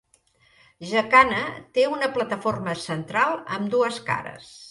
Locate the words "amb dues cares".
3.59-4.51